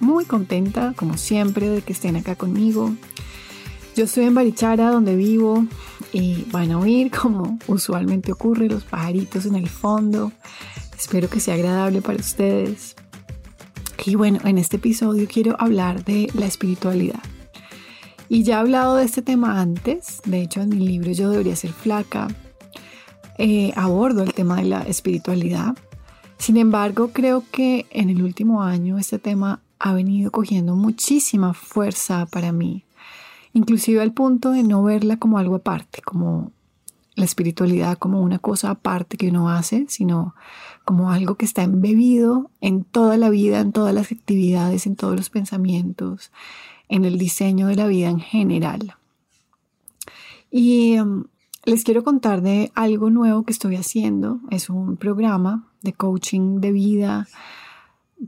muy 0.00 0.24
contenta, 0.24 0.92
como 0.96 1.16
siempre, 1.16 1.68
de 1.68 1.82
que 1.82 1.92
estén 1.92 2.16
acá 2.16 2.36
conmigo. 2.36 2.94
Yo 3.96 4.04
estoy 4.04 4.24
en 4.24 4.34
Barichara, 4.34 4.90
donde 4.90 5.14
vivo, 5.14 5.66
y 6.12 6.44
van 6.50 6.72
a 6.72 6.78
oír 6.78 7.10
como 7.10 7.58
usualmente 7.66 8.32
ocurre 8.32 8.68
los 8.68 8.84
pajaritos 8.84 9.46
en 9.46 9.54
el 9.54 9.68
fondo. 9.68 10.32
Espero 10.96 11.28
que 11.28 11.40
sea 11.40 11.54
agradable 11.54 12.02
para 12.02 12.18
ustedes. 12.18 12.96
Y 14.06 14.16
bueno, 14.16 14.38
en 14.44 14.58
este 14.58 14.76
episodio 14.76 15.26
quiero 15.32 15.56
hablar 15.58 16.04
de 16.04 16.28
la 16.34 16.44
espiritualidad. 16.44 17.20
Y 18.28 18.42
ya 18.42 18.56
he 18.56 18.58
hablado 18.58 18.96
de 18.96 19.04
este 19.04 19.22
tema 19.22 19.60
antes, 19.60 20.20
de 20.26 20.42
hecho 20.42 20.60
en 20.60 20.70
mi 20.70 20.86
libro 20.86 21.12
Yo 21.12 21.30
debería 21.30 21.56
ser 21.56 21.72
flaca, 21.72 22.28
eh, 23.38 23.72
abordo 23.76 24.22
el 24.22 24.34
tema 24.34 24.56
de 24.56 24.64
la 24.64 24.82
espiritualidad. 24.82 25.74
Sin 26.36 26.58
embargo, 26.58 27.10
creo 27.14 27.44
que 27.50 27.86
en 27.90 28.10
el 28.10 28.22
último 28.22 28.62
año 28.62 28.98
este 28.98 29.18
tema 29.18 29.62
ha 29.84 29.92
venido 29.92 30.30
cogiendo 30.30 30.76
muchísima 30.76 31.54
fuerza 31.54 32.26
para 32.26 32.52
mí 32.52 32.84
inclusive 33.54 34.02
al 34.02 34.12
punto 34.12 34.50
de 34.50 34.62
no 34.62 34.82
verla 34.82 35.16
como 35.16 35.38
algo 35.38 35.54
aparte, 35.54 36.02
como 36.02 36.52
la 37.14 37.24
espiritualidad 37.24 37.96
como 37.96 38.20
una 38.20 38.40
cosa 38.40 38.70
aparte 38.70 39.16
que 39.16 39.28
uno 39.28 39.48
hace, 39.48 39.86
sino 39.88 40.34
como 40.84 41.12
algo 41.12 41.36
que 41.36 41.46
está 41.46 41.62
embebido 41.62 42.50
en 42.60 42.82
toda 42.82 43.16
la 43.16 43.30
vida, 43.30 43.60
en 43.60 43.72
todas 43.72 43.94
las 43.94 44.10
actividades, 44.10 44.86
en 44.86 44.96
todos 44.96 45.16
los 45.16 45.30
pensamientos, 45.30 46.32
en 46.88 47.04
el 47.04 47.16
diseño 47.16 47.68
de 47.68 47.76
la 47.76 47.86
vida 47.86 48.10
en 48.10 48.18
general. 48.18 48.96
Y 50.50 50.98
um, 50.98 51.24
les 51.64 51.84
quiero 51.84 52.02
contar 52.02 52.42
de 52.42 52.72
algo 52.74 53.10
nuevo 53.10 53.44
que 53.44 53.52
estoy 53.52 53.76
haciendo. 53.76 54.40
Es 54.50 54.68
un 54.68 54.96
programa 54.96 55.68
de 55.82 55.92
coaching 55.92 56.60
de 56.60 56.72
vida 56.72 57.28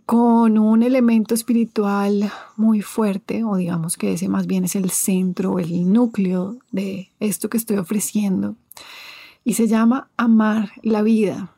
con 0.04 0.58
un 0.58 0.82
elemento 0.82 1.34
espiritual 1.34 2.30
muy 2.56 2.82
fuerte, 2.82 3.44
o 3.44 3.56
digamos 3.56 3.96
que 3.96 4.12
ese 4.12 4.28
más 4.28 4.46
bien 4.46 4.64
es 4.64 4.76
el 4.76 4.90
centro, 4.90 5.58
el 5.58 5.92
núcleo 5.92 6.58
de 6.72 7.10
esto 7.20 7.48
que 7.48 7.56
estoy 7.56 7.78
ofreciendo, 7.78 8.56
y 9.44 9.54
se 9.54 9.68
llama 9.68 10.08
Amar 10.16 10.72
la 10.82 11.02
vida. 11.02 11.52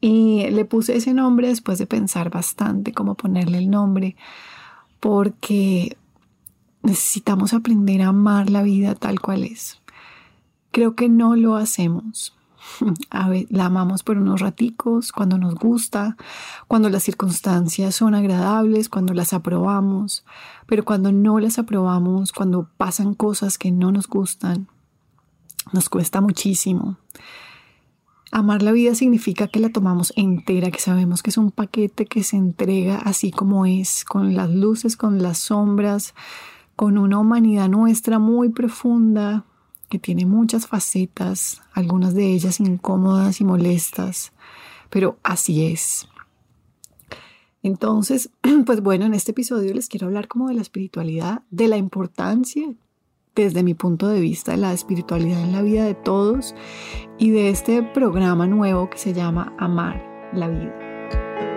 Y 0.00 0.50
le 0.50 0.66
puse 0.66 0.96
ese 0.96 1.14
nombre 1.14 1.48
después 1.48 1.78
de 1.78 1.86
pensar 1.86 2.28
bastante 2.28 2.92
cómo 2.92 3.14
ponerle 3.14 3.58
el 3.58 3.70
nombre, 3.70 4.16
porque 5.00 5.96
necesitamos 6.82 7.54
aprender 7.54 8.02
a 8.02 8.08
amar 8.08 8.50
la 8.50 8.62
vida 8.62 8.94
tal 8.94 9.20
cual 9.20 9.44
es. 9.44 9.80
Creo 10.70 10.94
que 10.94 11.08
no 11.08 11.36
lo 11.36 11.56
hacemos. 11.56 12.34
A 13.10 13.28
ver, 13.28 13.46
la 13.50 13.66
amamos 13.66 14.02
por 14.02 14.18
unos 14.18 14.40
raticos, 14.40 15.12
cuando 15.12 15.38
nos 15.38 15.54
gusta, 15.54 16.16
cuando 16.68 16.88
las 16.88 17.02
circunstancias 17.02 17.94
son 17.94 18.14
agradables, 18.14 18.88
cuando 18.88 19.14
las 19.14 19.32
aprobamos, 19.32 20.24
pero 20.66 20.84
cuando 20.84 21.12
no 21.12 21.38
las 21.38 21.58
aprobamos, 21.58 22.32
cuando 22.32 22.68
pasan 22.76 23.14
cosas 23.14 23.58
que 23.58 23.70
no 23.70 23.92
nos 23.92 24.08
gustan, 24.08 24.68
nos 25.72 25.88
cuesta 25.88 26.20
muchísimo. 26.20 26.96
Amar 28.32 28.62
la 28.62 28.72
vida 28.72 28.96
significa 28.96 29.46
que 29.46 29.60
la 29.60 29.68
tomamos 29.68 30.12
entera, 30.16 30.72
que 30.72 30.80
sabemos 30.80 31.22
que 31.22 31.30
es 31.30 31.38
un 31.38 31.52
paquete 31.52 32.06
que 32.06 32.24
se 32.24 32.36
entrega 32.36 32.96
así 32.98 33.30
como 33.30 33.64
es, 33.64 34.04
con 34.04 34.34
las 34.34 34.50
luces, 34.50 34.96
con 34.96 35.22
las 35.22 35.38
sombras, 35.38 36.14
con 36.74 36.98
una 36.98 37.20
humanidad 37.20 37.68
nuestra 37.68 38.18
muy 38.18 38.48
profunda, 38.48 39.44
tiene 39.98 40.26
muchas 40.26 40.66
facetas, 40.66 41.62
algunas 41.72 42.14
de 42.14 42.26
ellas 42.32 42.60
incómodas 42.60 43.40
y 43.40 43.44
molestas, 43.44 44.32
pero 44.90 45.18
así 45.22 45.66
es. 45.66 46.08
Entonces, 47.62 48.30
pues 48.66 48.80
bueno, 48.82 49.06
en 49.06 49.14
este 49.14 49.32
episodio 49.32 49.72
les 49.74 49.88
quiero 49.88 50.06
hablar 50.06 50.28
como 50.28 50.48
de 50.48 50.54
la 50.54 50.62
espiritualidad, 50.62 51.42
de 51.50 51.68
la 51.68 51.76
importancia 51.76 52.74
desde 53.34 53.62
mi 53.62 53.74
punto 53.74 54.08
de 54.08 54.20
vista 54.20 54.52
de 54.52 54.58
la 54.58 54.72
espiritualidad 54.72 55.40
en 55.40 55.52
la 55.52 55.62
vida 55.62 55.84
de 55.84 55.94
todos 55.94 56.54
y 57.18 57.30
de 57.30 57.50
este 57.50 57.82
programa 57.82 58.46
nuevo 58.46 58.88
que 58.90 58.98
se 58.98 59.12
llama 59.12 59.54
Amar 59.58 60.30
la 60.32 60.48
vida. 60.48 61.53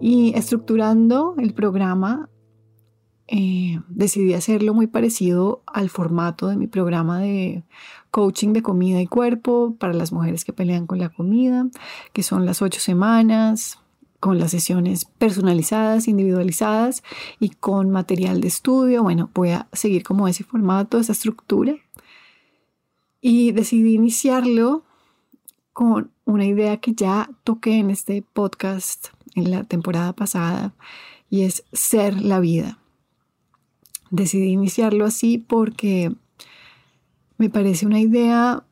Y 0.00 0.32
estructurando 0.34 1.34
el 1.38 1.52
programa, 1.52 2.28
eh, 3.26 3.80
decidí 3.88 4.34
hacerlo 4.34 4.74
muy 4.74 4.86
parecido 4.86 5.62
al 5.66 5.88
formato 5.88 6.48
de 6.48 6.56
mi 6.56 6.66
programa 6.66 7.20
de 7.20 7.62
coaching 8.10 8.52
de 8.52 8.62
comida 8.62 9.00
y 9.00 9.06
cuerpo 9.06 9.76
para 9.78 9.92
las 9.92 10.12
mujeres 10.12 10.44
que 10.44 10.52
pelean 10.52 10.86
con 10.86 10.98
la 10.98 11.10
comida, 11.10 11.68
que 12.12 12.22
son 12.22 12.44
las 12.44 12.60
ocho 12.60 12.80
semanas, 12.80 13.78
con 14.20 14.38
las 14.38 14.50
sesiones 14.50 15.06
personalizadas, 15.06 16.08
individualizadas 16.08 17.02
y 17.40 17.50
con 17.50 17.90
material 17.90 18.40
de 18.40 18.48
estudio. 18.48 19.02
Bueno, 19.02 19.30
voy 19.34 19.50
a 19.50 19.68
seguir 19.72 20.02
como 20.02 20.28
ese 20.28 20.44
formato, 20.44 20.98
esa 20.98 21.12
estructura. 21.12 21.74
Y 23.20 23.52
decidí 23.52 23.94
iniciarlo 23.94 24.84
con 25.72 26.10
una 26.24 26.44
idea 26.44 26.78
que 26.78 26.94
ya 26.94 27.30
toqué 27.44 27.78
en 27.78 27.90
este 27.90 28.22
podcast 28.22 29.08
en 29.34 29.50
la 29.50 29.64
temporada 29.64 30.12
pasada 30.12 30.74
y 31.28 31.42
es 31.42 31.64
ser 31.72 32.20
la 32.20 32.40
vida. 32.40 32.78
Decidí 34.10 34.48
iniciarlo 34.48 35.04
así 35.04 35.38
porque 35.38 36.12
me 37.38 37.48
parece 37.48 37.86
una 37.86 38.00
idea 38.00 38.64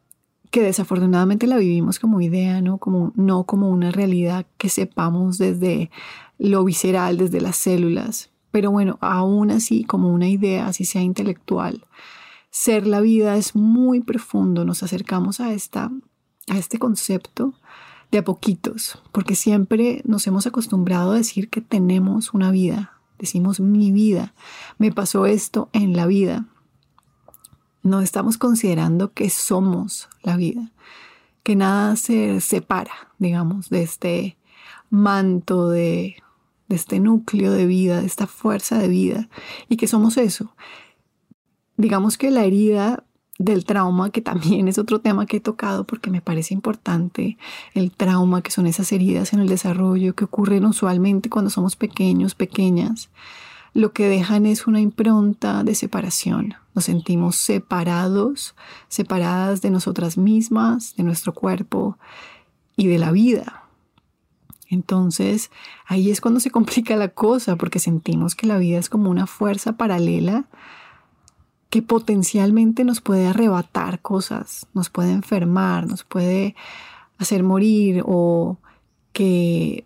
que 0.51 0.63
desafortunadamente 0.63 1.47
la 1.47 1.59
vivimos 1.59 1.99
como 1.99 2.21
idea, 2.21 2.61
¿no? 2.61 2.79
Como, 2.79 3.13
no 3.17 3.45
como 3.45 3.71
una 3.71 3.91
realidad 3.91 4.47
que 4.57 4.69
sepamos 4.69 5.39
desde 5.39 5.91
lo 6.39 6.65
visceral, 6.65 7.19
desde 7.19 7.41
las 7.41 7.57
células. 7.57 8.31
Pero 8.51 8.71
bueno, 8.71 8.99
aún 9.01 9.51
así, 9.51 9.85
como 9.85 10.13
una 10.13 10.29
idea, 10.29 10.67
así 10.67 10.85
sea 10.85 11.03
intelectual, 11.03 11.85
ser 12.51 12.87
la 12.87 13.01
vida 13.01 13.37
es 13.37 13.55
muy 13.55 14.01
profundo. 14.01 14.65
Nos 14.65 14.83
acercamos 14.83 15.41
a, 15.41 15.53
esta, 15.53 15.91
a 16.49 16.59
este 16.59 16.79
concepto 16.79 17.55
de 18.11 18.19
a 18.19 18.25
poquitos, 18.25 19.03
porque 19.13 19.35
siempre 19.35 20.03
nos 20.05 20.27
hemos 20.27 20.47
acostumbrado 20.47 21.13
a 21.13 21.17
decir 21.17 21.51
que 21.51 21.61
tenemos 21.61 22.33
una 22.33 22.51
vida. 22.51 22.93
Decimos 23.19 23.61
mi 23.61 23.91
vida, 23.93 24.35
me 24.79 24.93
pasó 24.93 25.27
esto 25.27 25.69
en 25.73 25.97
la 25.97 26.07
vida. 26.07 26.47
No 27.83 28.01
estamos 28.01 28.39
considerando 28.39 29.13
que 29.13 29.29
somos 29.29 30.09
la 30.23 30.37
vida, 30.37 30.71
que 31.43 31.57
nada 31.57 31.97
se 31.97 32.41
separa, 32.41 33.13
digamos, 33.19 33.71
de 33.71 33.83
este 33.83 34.37
manto 34.91 35.69
de, 35.69 36.17
de 36.69 36.77
este 36.77 37.01
núcleo 37.01 37.53
de 37.53 37.67
vida, 37.67 38.01
de 38.01 38.07
esta 38.07 38.27
fuerza 38.27 38.79
de 38.79 38.89
vida, 38.89 39.29
y 39.69 39.77
que 39.77 39.87
somos 39.87 40.17
eso. 40.17 40.55
Digamos 41.77 42.19
que 42.19 42.31
la 42.31 42.45
herida 42.45 43.05
del 43.39 43.65
trauma, 43.65 44.11
que 44.11 44.21
también 44.21 44.69
es 44.69 44.79
otro 44.79 45.01
tema 45.01 45.27
que 45.27 45.39
he 45.39 45.41
tocado 45.41 45.85
porque 45.85 46.11
me 46.11 46.21
parece 46.21 46.53
importante, 46.53 47.39
el 47.73 47.93
trauma, 47.93 48.43
que 48.43 48.51
son 48.51 48.67
esas 48.67 48.91
heridas 48.93 49.33
en 49.33 49.41
el 49.41 49.49
desarrollo 49.49 50.15
que 50.15 50.25
ocurren 50.25 50.65
usualmente 50.65 51.31
cuando 51.31 51.51
somos 51.51 51.77
pequeños, 51.77 52.35
pequeñas, 52.35 53.09
lo 53.75 53.93
que 53.93 54.09
dejan 54.09 54.45
es 54.47 54.67
una 54.67 54.81
impronta 54.81 55.63
de 55.63 55.75
separación. 55.75 56.55
Nos 56.75 56.85
sentimos 56.85 57.37
separados, 57.37 58.57
separadas 58.89 59.63
de 59.63 59.71
nosotras 59.71 60.19
mismas, 60.19 60.97
de 60.97 61.05
nuestro 61.05 61.33
cuerpo 61.33 61.97
y 62.77 62.89
de 62.89 62.99
la 62.99 63.13
vida. 63.13 63.65
Entonces, 64.71 65.51
ahí 65.87 66.11
es 66.11 66.21
cuando 66.21 66.41
se 66.41 66.51
complica 66.51 66.97
la 66.97 67.09
cosa, 67.09 67.57
porque 67.57 67.79
sentimos 67.79 68.35
que 68.35 68.47
la 68.47 68.59
vida 68.59 68.79
es 68.79 68.89
como 68.89 69.11
una 69.11 69.27
fuerza 69.27 69.77
paralela 69.77 70.47
que 71.71 71.83
potencialmente 71.83 72.85
nos 72.85 73.01
puede 73.01 73.27
arrebatar 73.27 74.01
cosas, 74.01 74.67
nos 74.75 74.91
puede 74.91 75.13
enfermar, 75.13 75.87
nos 75.87 76.05
puede 76.05 76.55
hacer 77.19 77.43
morir 77.43 78.03
o 78.07 78.59
que 79.13 79.85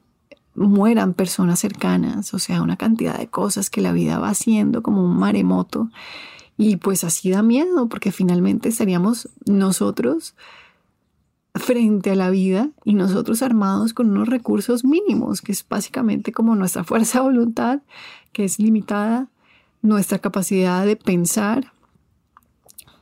mueran 0.55 1.15
personas 1.15 1.59
cercanas, 1.59 2.35
o 2.35 2.39
sea, 2.39 2.63
una 2.63 2.77
cantidad 2.77 3.19
de 3.19 3.29
cosas 3.29 3.71
que 3.71 3.81
la 3.81 3.93
vida 3.93 4.19
va 4.19 4.29
haciendo 4.29 4.83
como 4.83 5.05
un 5.05 5.17
maremoto. 5.17 5.91
Y 6.59 6.77
pues 6.77 7.03
así 7.03 7.31
da 7.31 7.43
miedo, 7.43 7.89
porque 7.89 8.13
finalmente 8.13 8.69
estaríamos 8.69 9.29
nosotros 9.47 10.35
frente 11.55 12.11
a 12.11 12.15
la 12.15 12.31
vida 12.31 12.71
y 12.85 12.95
nosotros 12.95 13.43
armados 13.43 13.95
con 13.95 14.11
unos 14.11 14.29
recursos 14.29 14.85
mínimos, 14.85 15.41
que 15.41 15.53
es 15.53 15.67
básicamente 15.69 16.33
como 16.33 16.55
nuestra 16.55 16.85
fuerza 16.85 17.19
de 17.19 17.25
voluntad, 17.25 17.81
que 18.33 18.45
es 18.45 18.59
limitada, 18.59 19.29
nuestra 19.83 20.19
capacidad 20.19 20.87
de 20.87 20.97
pensar, 20.97 21.73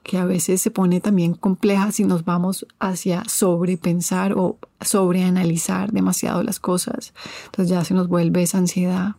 que 0.02 0.18
a 0.18 0.24
veces 0.24 0.60
se 0.60 0.70
pone 0.70 1.00
también 1.00 1.34
compleja 1.34 1.92
si 1.92 2.04
nos 2.04 2.24
vamos 2.24 2.66
hacia 2.80 3.22
sobrepensar 3.28 4.32
o 4.32 4.58
sobreanalizar 4.80 5.92
demasiado 5.92 6.42
las 6.42 6.58
cosas. 6.58 7.12
Entonces 7.44 7.68
ya 7.68 7.84
se 7.84 7.94
nos 7.94 8.08
vuelve 8.08 8.42
esa 8.42 8.58
ansiedad. 8.58 9.16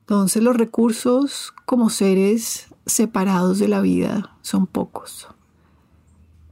Entonces 0.00 0.42
los 0.42 0.56
recursos 0.56 1.54
como 1.64 1.88
seres 1.88 2.66
separados 2.84 3.58
de 3.58 3.68
la 3.68 3.80
vida 3.80 4.36
son 4.42 4.66
pocos. 4.66 5.28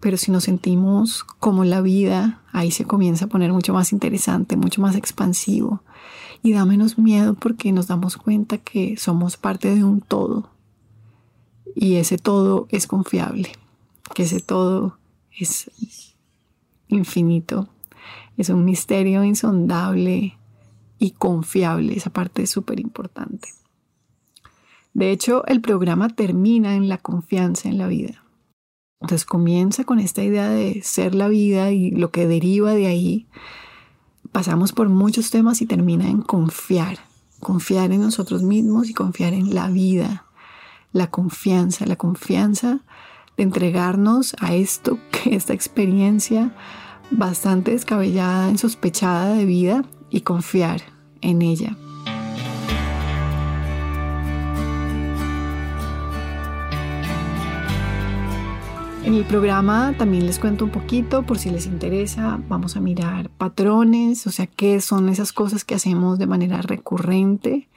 Pero 0.00 0.16
si 0.16 0.30
nos 0.30 0.44
sentimos 0.44 1.24
como 1.24 1.64
la 1.64 1.80
vida, 1.80 2.42
ahí 2.52 2.70
se 2.70 2.84
comienza 2.84 3.24
a 3.24 3.28
poner 3.28 3.52
mucho 3.52 3.72
más 3.72 3.92
interesante, 3.92 4.56
mucho 4.56 4.80
más 4.80 4.96
expansivo. 4.96 5.82
Y 6.42 6.52
da 6.52 6.64
menos 6.64 6.98
miedo 6.98 7.34
porque 7.34 7.72
nos 7.72 7.86
damos 7.86 8.16
cuenta 8.16 8.58
que 8.58 8.96
somos 8.96 9.36
parte 9.36 9.74
de 9.74 9.84
un 9.84 10.00
todo 10.00 10.54
y 11.74 11.96
ese 11.96 12.18
todo 12.18 12.68
es 12.70 12.86
confiable, 12.86 13.50
que 14.14 14.22
ese 14.24 14.40
todo 14.40 14.98
es 15.36 15.70
infinito, 16.88 17.68
es 18.36 18.48
un 18.48 18.64
misterio 18.64 19.24
insondable 19.24 20.38
y 20.98 21.10
confiable, 21.12 21.94
esa 21.96 22.10
parte 22.10 22.42
es 22.42 22.50
súper 22.50 22.78
importante. 22.78 23.48
De 24.92 25.10
hecho, 25.10 25.44
el 25.46 25.60
programa 25.60 26.08
termina 26.08 26.76
en 26.76 26.88
la 26.88 26.98
confianza 26.98 27.68
en 27.68 27.78
la 27.78 27.88
vida. 27.88 28.22
Entonces 29.00 29.26
comienza 29.26 29.84
con 29.84 29.98
esta 29.98 30.22
idea 30.22 30.48
de 30.48 30.80
ser 30.82 31.16
la 31.16 31.28
vida 31.28 31.72
y 31.72 31.90
lo 31.90 32.10
que 32.10 32.28
deriva 32.28 32.72
de 32.72 32.86
ahí. 32.86 33.26
Pasamos 34.34 34.72
por 34.72 34.88
muchos 34.88 35.30
temas 35.30 35.62
y 35.62 35.66
termina 35.66 36.08
en 36.08 36.20
confiar, 36.20 36.98
confiar 37.38 37.92
en 37.92 38.00
nosotros 38.00 38.42
mismos 38.42 38.90
y 38.90 38.92
confiar 38.92 39.32
en 39.32 39.54
la 39.54 39.68
vida, 39.68 40.24
la 40.92 41.08
confianza, 41.08 41.86
la 41.86 41.94
confianza 41.94 42.80
de 43.36 43.44
entregarnos 43.44 44.34
a 44.40 44.52
esto, 44.56 44.98
que 45.12 45.36
esta 45.36 45.52
experiencia 45.52 46.52
bastante 47.12 47.70
descabellada, 47.70 48.50
insospechada 48.50 49.34
de 49.34 49.44
vida 49.44 49.84
y 50.10 50.22
confiar 50.22 50.82
en 51.20 51.40
ella. 51.40 51.76
En 59.04 59.12
el 59.12 59.24
programa 59.26 59.94
también 59.98 60.24
les 60.24 60.38
cuento 60.38 60.64
un 60.64 60.70
poquito, 60.70 61.24
por 61.24 61.38
si 61.38 61.50
les 61.50 61.66
interesa, 61.66 62.40
vamos 62.48 62.74
a 62.74 62.80
mirar 62.80 63.28
patrones, 63.28 64.26
o 64.26 64.30
sea, 64.30 64.46
qué 64.46 64.80
son 64.80 65.10
esas 65.10 65.34
cosas 65.34 65.62
que 65.62 65.74
hacemos 65.74 66.18
de 66.18 66.26
manera 66.26 66.62
recurrente 66.62 67.68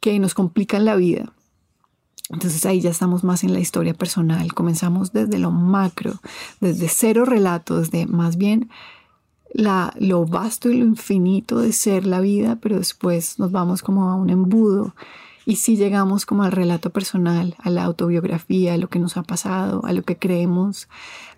que 0.00 0.18
nos 0.18 0.34
complican 0.34 0.84
la 0.84 0.96
vida. 0.96 1.32
Entonces 2.30 2.66
ahí 2.66 2.80
ya 2.80 2.90
estamos 2.90 3.22
más 3.22 3.44
en 3.44 3.52
la 3.52 3.60
historia 3.60 3.94
personal, 3.94 4.52
comenzamos 4.54 5.12
desde 5.12 5.38
lo 5.38 5.52
macro, 5.52 6.14
desde 6.60 6.88
cero 6.88 7.24
relatos, 7.24 7.92
de 7.92 8.06
más 8.06 8.36
bien 8.36 8.70
lo 9.54 10.26
vasto 10.26 10.68
y 10.68 10.78
lo 10.78 10.84
infinito 10.84 11.60
de 11.60 11.72
ser 11.72 12.04
la 12.06 12.20
vida, 12.20 12.58
pero 12.60 12.76
después 12.76 13.38
nos 13.38 13.52
vamos 13.52 13.82
como 13.82 14.10
a 14.10 14.16
un 14.16 14.30
embudo 14.30 14.96
y 15.48 15.56
si 15.56 15.78
llegamos 15.78 16.26
como 16.26 16.42
al 16.42 16.52
relato 16.52 16.90
personal, 16.90 17.56
a 17.60 17.70
la 17.70 17.84
autobiografía, 17.84 18.74
a 18.74 18.76
lo 18.76 18.90
que 18.90 18.98
nos 18.98 19.16
ha 19.16 19.22
pasado, 19.22 19.80
a 19.86 19.94
lo 19.94 20.02
que 20.02 20.18
creemos 20.18 20.90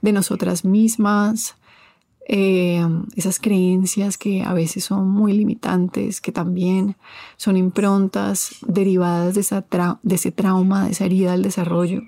de 0.02 0.10
nosotras 0.10 0.64
mismas, 0.64 1.54
eh, 2.26 2.84
esas 3.14 3.38
creencias 3.38 4.18
que 4.18 4.42
a 4.42 4.52
veces 4.52 4.82
son 4.82 5.08
muy 5.08 5.32
limitantes, 5.32 6.20
que 6.20 6.32
también 6.32 6.96
son 7.36 7.56
improntas 7.56 8.56
derivadas 8.66 9.36
de, 9.36 9.42
esa 9.42 9.64
de 10.02 10.14
ese 10.16 10.32
trauma, 10.32 10.86
de 10.86 10.90
esa 10.90 11.04
herida 11.04 11.30
del 11.30 11.42
desarrollo. 11.42 12.02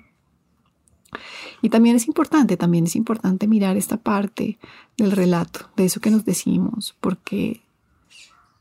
Y 1.61 1.69
también 1.69 1.95
es 1.95 2.07
importante, 2.07 2.57
también 2.57 2.83
es 2.83 2.97
importante 2.97 3.47
mirar 3.47 3.77
esta 3.77 3.95
parte 3.95 4.59
del 4.97 5.13
relato, 5.13 5.69
de 5.77 5.85
eso 5.85 6.01
que 6.01 6.11
nos 6.11 6.25
decimos, 6.25 6.97
porque, 6.99 7.61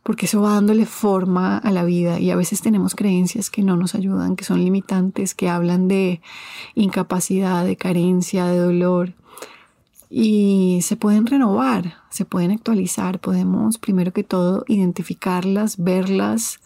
porque 0.02 0.26
eso 0.26 0.40
va 0.40 0.54
dándole 0.54 0.84
forma 0.84 1.58
a 1.58 1.70
la 1.70 1.84
vida 1.84 2.18
y 2.18 2.30
a 2.30 2.36
veces 2.36 2.60
tenemos 2.60 2.94
creencias 2.94 3.50
que 3.50 3.62
no 3.62 3.76
nos 3.76 3.94
ayudan, 3.94 4.34
que 4.34 4.44
son 4.44 4.64
limitantes, 4.64 5.34
que 5.34 5.48
hablan 5.48 5.86
de 5.86 6.20
incapacidad, 6.74 7.64
de 7.64 7.76
carencia, 7.76 8.46
de 8.46 8.58
dolor. 8.58 9.14
Y 10.10 10.80
se 10.82 10.96
pueden 10.96 11.26
renovar, 11.26 11.94
se 12.10 12.24
pueden 12.24 12.50
actualizar, 12.50 13.20
podemos 13.20 13.78
primero 13.78 14.12
que 14.12 14.24
todo 14.24 14.64
identificarlas, 14.66 15.82
verlas 15.82 16.60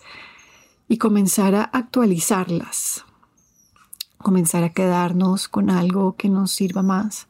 y 0.89 0.97
comenzar 0.97 1.55
a 1.55 1.63
actualizarlas, 1.63 3.05
comenzar 4.19 4.65
a 4.65 4.73
quedarnos 4.73 5.47
con 5.47 5.71
algo 5.71 6.17
que 6.17 6.29
nos 6.29 6.53
sirva 6.53 6.83
más. 6.83 7.29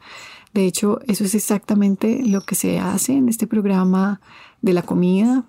De 0.55 0.65
hecho, 0.65 1.01
eso 1.07 1.25
es 1.25 1.35
exactamente 1.35 2.23
lo 2.25 2.41
que 2.43 2.55
se 2.55 2.79
hace 2.79 3.13
en 3.13 3.29
este 3.29 3.47
programa 3.47 4.21
de 4.63 4.73
la 4.73 4.83
comida, 4.83 5.45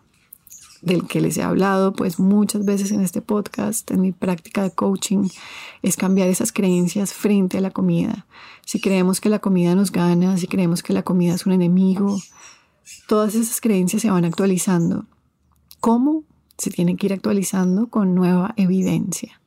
del 0.82 1.08
que 1.08 1.22
les 1.22 1.38
he 1.38 1.44
hablado 1.44 1.94
pues 1.94 2.20
muchas 2.20 2.66
veces 2.66 2.92
en 2.92 3.02
este 3.02 3.22
podcast, 3.22 3.90
en 3.92 4.02
mi 4.02 4.12
práctica 4.12 4.64
de 4.64 4.72
coaching, 4.72 5.30
es 5.82 5.98
cambiar 5.98 6.30
esas 6.30 6.52
creencias 6.52 7.14
frente 7.14 7.58
a 7.58 7.62
la 7.62 7.72
comida. 7.72 8.26
Si 8.66 8.80
creemos 8.80 9.22
que 9.22 9.30
la 9.30 9.40
comida 9.40 9.76
nos 9.76 9.92
gana, 9.92 10.38
si 10.38 10.48
creemos 10.48 10.84
que 10.84 10.94
la 10.94 11.04
comida 11.04 11.36
es 11.36 11.46
un 11.46 11.54
enemigo, 11.54 12.20
todas 13.08 13.36
esas 13.36 13.62
creencias 13.62 14.02
se 14.02 14.12
van 14.12 14.26
actualizando. 14.26 15.06
¿Cómo? 15.80 16.24
Se 16.58 16.72
tienen 16.72 16.98
que 16.98 17.08
ir 17.08 17.14
actualizando 17.14 17.88
con 17.88 18.16
nueva 18.16 18.54
evidencia, 18.58 19.40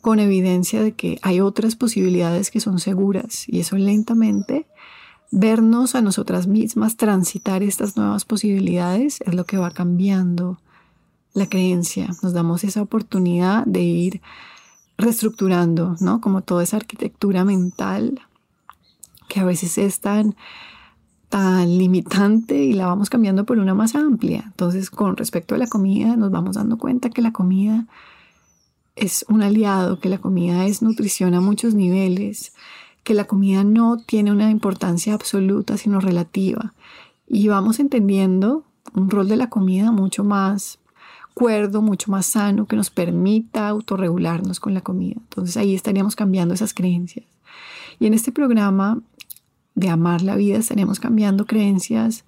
con 0.00 0.18
evidencia 0.18 0.82
de 0.82 0.92
que 0.92 1.18
hay 1.22 1.40
otras 1.40 1.76
posibilidades 1.76 2.50
que 2.50 2.60
son 2.60 2.78
seguras 2.78 3.48
y 3.48 3.60
eso 3.60 3.76
lentamente 3.76 4.66
vernos 5.32 5.94
a 5.94 6.02
nosotras 6.02 6.46
mismas, 6.46 6.96
transitar 6.96 7.62
estas 7.62 7.96
nuevas 7.96 8.24
posibilidades, 8.24 9.22
es 9.22 9.34
lo 9.34 9.44
que 9.44 9.56
va 9.56 9.70
cambiando 9.70 10.60
la 11.32 11.48
creencia. 11.48 12.10
Nos 12.22 12.34
damos 12.34 12.62
esa 12.64 12.82
oportunidad 12.82 13.64
de 13.64 13.80
ir 13.80 14.20
reestructurando, 14.98 15.96
¿no? 16.00 16.20
Como 16.20 16.42
toda 16.42 16.62
esa 16.62 16.76
arquitectura 16.76 17.44
mental 17.44 18.20
que 19.26 19.40
a 19.40 19.44
veces 19.44 19.78
es 19.78 20.00
tan, 20.00 20.36
tan 21.30 21.78
limitante 21.78 22.62
y 22.62 22.74
la 22.74 22.86
vamos 22.86 23.08
cambiando 23.08 23.46
por 23.46 23.58
una 23.58 23.72
más 23.72 23.94
amplia. 23.94 24.44
Entonces, 24.46 24.90
con 24.90 25.16
respecto 25.16 25.54
a 25.54 25.58
la 25.58 25.66
comida, 25.66 26.14
nos 26.16 26.30
vamos 26.30 26.56
dando 26.56 26.76
cuenta 26.76 27.08
que 27.08 27.22
la 27.22 27.32
comida 27.32 27.86
es 28.96 29.24
un 29.30 29.42
aliado, 29.42 29.98
que 29.98 30.10
la 30.10 30.18
comida 30.18 30.66
es 30.66 30.82
nutrición 30.82 31.32
a 31.32 31.40
muchos 31.40 31.72
niveles, 31.72 32.52
que 33.02 33.14
la 33.14 33.24
comida 33.24 33.64
no 33.64 33.96
tiene 33.98 34.30
una 34.30 34.50
importancia 34.50 35.14
absoluta, 35.14 35.76
sino 35.76 36.00
relativa. 36.00 36.74
Y 37.26 37.48
vamos 37.48 37.80
entendiendo 37.80 38.64
un 38.94 39.10
rol 39.10 39.28
de 39.28 39.36
la 39.36 39.48
comida 39.48 39.90
mucho 39.90 40.24
más 40.24 40.78
cuerdo, 41.34 41.82
mucho 41.82 42.10
más 42.10 42.26
sano, 42.26 42.66
que 42.66 42.76
nos 42.76 42.90
permita 42.90 43.68
autorregularnos 43.68 44.60
con 44.60 44.74
la 44.74 44.82
comida. 44.82 45.16
Entonces 45.16 45.56
ahí 45.56 45.74
estaríamos 45.74 46.14
cambiando 46.14 46.54
esas 46.54 46.74
creencias. 46.74 47.26
Y 47.98 48.06
en 48.06 48.14
este 48.14 48.32
programa 48.32 49.00
de 49.74 49.88
amar 49.88 50.22
la 50.22 50.36
vida 50.36 50.58
estaremos 50.58 51.00
cambiando 51.00 51.46
creencias 51.46 52.24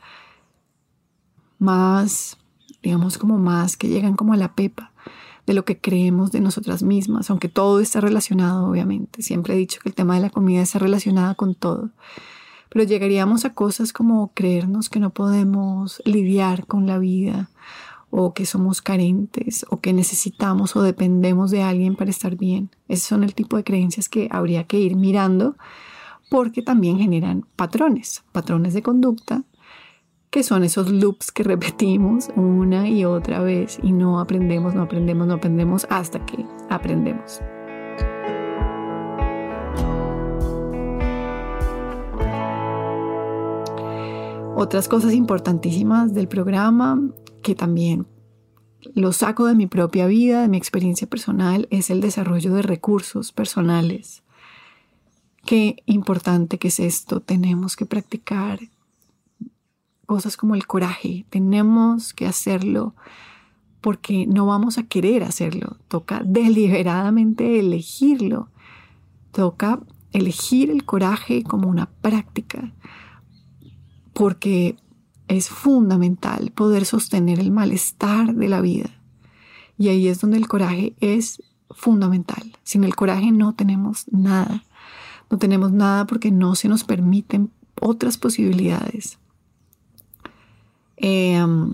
más, 1.58 2.38
digamos, 2.82 3.18
como 3.18 3.38
más 3.38 3.76
que 3.76 3.88
llegan 3.88 4.16
como 4.16 4.32
a 4.32 4.36
la 4.36 4.54
pepa 4.54 4.93
de 5.46 5.54
lo 5.54 5.64
que 5.64 5.78
creemos 5.78 6.32
de 6.32 6.40
nosotras 6.40 6.82
mismas, 6.82 7.30
aunque 7.30 7.48
todo 7.48 7.80
está 7.80 8.00
relacionado, 8.00 8.68
obviamente. 8.68 9.22
Siempre 9.22 9.54
he 9.54 9.58
dicho 9.58 9.80
que 9.82 9.88
el 9.88 9.94
tema 9.94 10.14
de 10.14 10.20
la 10.20 10.30
comida 10.30 10.62
está 10.62 10.78
relacionada 10.78 11.34
con 11.34 11.54
todo. 11.54 11.90
Pero 12.70 12.84
llegaríamos 12.84 13.44
a 13.44 13.54
cosas 13.54 13.92
como 13.92 14.32
creernos 14.34 14.88
que 14.88 15.00
no 15.00 15.10
podemos 15.10 16.02
lidiar 16.04 16.66
con 16.66 16.86
la 16.86 16.98
vida, 16.98 17.50
o 18.16 18.32
que 18.32 18.46
somos 18.46 18.80
carentes, 18.80 19.66
o 19.70 19.80
que 19.80 19.92
necesitamos 19.92 20.76
o 20.76 20.82
dependemos 20.82 21.50
de 21.50 21.62
alguien 21.62 21.96
para 21.96 22.10
estar 22.10 22.36
bien. 22.36 22.70
Esos 22.86 23.08
son 23.08 23.24
el 23.24 23.34
tipo 23.34 23.56
de 23.56 23.64
creencias 23.64 24.08
que 24.08 24.28
habría 24.30 24.64
que 24.68 24.78
ir 24.78 24.94
mirando 24.94 25.56
porque 26.30 26.62
también 26.62 26.98
generan 26.98 27.44
patrones, 27.56 28.22
patrones 28.30 28.72
de 28.72 28.82
conducta 28.82 29.42
que 30.34 30.42
son 30.42 30.64
esos 30.64 30.90
loops 30.90 31.30
que 31.30 31.42
repetimos 31.44 32.28
una 32.34 32.88
y 32.88 33.04
otra 33.04 33.40
vez 33.40 33.78
y 33.84 33.92
no 33.92 34.18
aprendemos, 34.18 34.74
no 34.74 34.82
aprendemos, 34.82 35.28
no 35.28 35.34
aprendemos 35.34 35.86
hasta 35.90 36.26
que 36.26 36.44
aprendemos. 36.68 37.40
Otras 44.56 44.88
cosas 44.88 45.12
importantísimas 45.12 46.14
del 46.14 46.26
programa 46.26 47.00
que 47.40 47.54
también 47.54 48.08
lo 48.92 49.12
saco 49.12 49.46
de 49.46 49.54
mi 49.54 49.68
propia 49.68 50.08
vida, 50.08 50.42
de 50.42 50.48
mi 50.48 50.56
experiencia 50.56 51.06
personal, 51.06 51.68
es 51.70 51.90
el 51.90 52.00
desarrollo 52.00 52.52
de 52.54 52.62
recursos 52.62 53.30
personales. 53.30 54.24
Qué 55.46 55.76
importante 55.86 56.58
que 56.58 56.68
es 56.68 56.80
esto. 56.80 57.20
Tenemos 57.20 57.76
que 57.76 57.86
practicar 57.86 58.58
cosas 60.06 60.36
como 60.36 60.54
el 60.54 60.66
coraje. 60.66 61.26
Tenemos 61.30 62.12
que 62.14 62.26
hacerlo 62.26 62.94
porque 63.80 64.26
no 64.26 64.46
vamos 64.46 64.78
a 64.78 64.84
querer 64.84 65.22
hacerlo. 65.24 65.76
Toca 65.88 66.22
deliberadamente 66.24 67.58
elegirlo. 67.58 68.48
Toca 69.32 69.80
elegir 70.12 70.70
el 70.70 70.84
coraje 70.84 71.42
como 71.42 71.68
una 71.68 71.86
práctica 71.86 72.72
porque 74.14 74.76
es 75.28 75.48
fundamental 75.48 76.52
poder 76.54 76.86
sostener 76.86 77.40
el 77.40 77.50
malestar 77.50 78.34
de 78.34 78.48
la 78.48 78.60
vida. 78.60 78.90
Y 79.76 79.88
ahí 79.88 80.08
es 80.08 80.20
donde 80.20 80.36
el 80.36 80.48
coraje 80.48 80.94
es 81.00 81.42
fundamental. 81.70 82.56
Sin 82.62 82.84
el 82.84 82.94
coraje 82.94 83.32
no 83.32 83.54
tenemos 83.54 84.06
nada. 84.10 84.64
No 85.30 85.38
tenemos 85.38 85.72
nada 85.72 86.06
porque 86.06 86.30
no 86.30 86.54
se 86.54 86.68
nos 86.68 86.84
permiten 86.84 87.50
otras 87.80 88.16
posibilidades. 88.16 89.18
Em, 90.96 91.72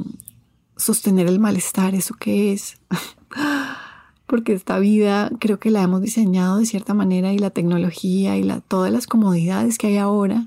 sostener 0.77 1.27
el 1.27 1.41
malestar, 1.41 1.95
¿eso 1.95 2.15
qué 2.19 2.53
es? 2.53 2.79
Porque 4.27 4.53
esta 4.53 4.79
vida 4.79 5.31
creo 5.41 5.59
que 5.59 5.71
la 5.71 5.83
hemos 5.83 6.01
diseñado 6.01 6.59
de 6.59 6.67
cierta 6.67 6.95
manera 6.95 7.33
y 7.33 7.39
la 7.39 7.51
tecnología 7.51 8.37
y 8.37 8.43
la, 8.43 8.61
todas 8.61 8.93
las 8.93 9.07
comodidades 9.07 9.77
que 9.77 9.89
hay 9.89 9.99
ahora 9.99 10.47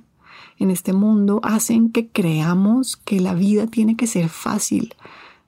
en 0.58 0.72
este 0.72 0.94
mundo 0.94 1.40
hacen 1.44 1.92
que 1.92 2.08
creamos 2.08 2.96
que 2.96 3.20
la 3.20 3.34
vida 3.34 3.68
tiene 3.68 3.96
que 3.96 4.08
ser 4.08 4.30
fácil, 4.30 4.96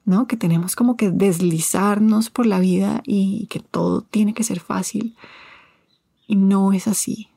¿no? 0.03 0.27
Que 0.27 0.35
tenemos 0.35 0.75
como 0.75 0.97
que 0.97 1.11
deslizarnos 1.11 2.29
por 2.29 2.45
la 2.45 2.59
vida 2.59 3.01
y 3.05 3.47
que 3.47 3.59
todo 3.59 4.01
tiene 4.01 4.33
que 4.33 4.43
ser 4.43 4.59
fácil. 4.59 5.15
Y 6.27 6.35
no 6.35 6.73
es 6.73 6.87
así. 6.87 7.29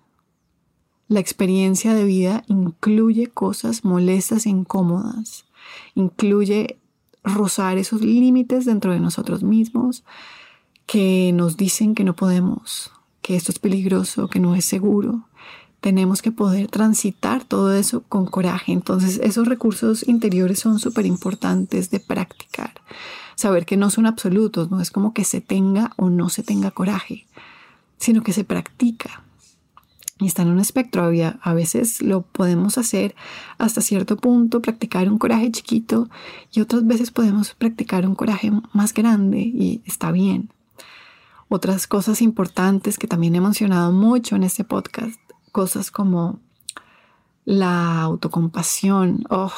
La 1.07 1.21
experiencia 1.21 1.95
de 1.95 2.05
vida 2.05 2.43
incluye 2.49 3.29
cosas 3.29 3.85
molestas 3.85 4.45
e 4.45 4.51
incómodas 4.51 5.48
incluye 5.95 6.79
rozar 7.25 7.79
esos 7.79 8.01
límites 8.03 8.65
dentro 8.65 8.93
de 8.93 9.01
nosotros 9.01 9.43
mismos 9.43 10.05
que 10.87 11.33
nos 11.35 11.57
dicen 11.57 11.95
que 11.95 12.05
no 12.05 12.17
podemos, 12.17 12.91
que 13.21 13.37
esto 13.37 13.53
es 13.53 13.59
peligroso, 13.59 14.29
que 14.29 14.41
no 14.41 14.55
es 14.55 14.65
seguro. 14.65 15.25
Tenemos 15.81 16.23
que 16.23 16.33
poder 16.33 16.69
transitar 16.69 17.45
todo 17.45 17.73
eso 17.75 18.03
con 18.09 18.27
coraje. 18.27 18.73
Entonces 18.73 19.21
esos 19.23 19.47
recursos 19.47 20.07
interiores 20.09 20.61
son 20.61 20.79
súper 20.79 21.07
importantes 21.07 21.91
de 21.91 22.01
practicar. 22.01 22.73
Saber 23.37 23.67
que 23.67 23.77
no 23.77 23.91
son 23.91 24.07
absolutos, 24.07 24.71
no 24.71 24.81
es 24.81 24.91
como 24.91 25.13
que 25.15 25.25
se 25.25 25.41
tenga 25.41 25.93
o 25.97 26.11
no 26.11 26.31
se 26.31 26.43
tenga 26.43 26.71
coraje, 26.71 27.27
sino 27.99 28.23
que 28.23 28.33
se 28.33 28.45
practica 28.45 29.23
y 30.19 30.27
está 30.27 30.43
en 30.43 30.49
un 30.49 30.59
espectro. 30.59 31.11
A 31.43 31.55
veces 31.55 32.03
lo 32.03 32.23
podemos 32.23 32.79
hacer 32.79 33.15
hasta 33.59 33.81
cierto 33.81 34.17
punto, 34.17 34.61
practicar 34.61 35.09
un 35.09 35.19
coraje 35.19 35.51
chiquito 35.51 36.09
y 36.53 36.61
otras 36.61 36.87
veces 36.87 37.11
podemos 37.11 37.55
practicar 37.55 38.07
un 38.07 38.15
coraje 38.15 38.51
más 38.73 38.93
grande 38.93 39.39
y 39.39 39.81
está 39.85 40.11
bien. 40.11 40.51
Otras 41.49 41.87
cosas 41.87 42.21
importantes 42.21 42.99
que 42.99 43.07
también 43.07 43.35
he 43.35 43.41
mencionado 43.41 43.93
mucho 43.93 44.37
en 44.37 44.43
este 44.43 44.65
podcast, 44.65 45.19
cosas 45.51 45.91
como 45.91 46.41
la 47.47 48.03
autocompasión, 48.03 49.25
oh, 49.31 49.53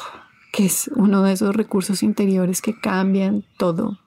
que 0.53 0.65
es 0.65 0.89
uno 0.95 1.23
de 1.23 1.33
esos 1.33 1.53
recursos 1.55 2.03
interiores 2.03 2.61
que 2.61 2.79
cambian 2.79 3.43
todo. 3.57 3.97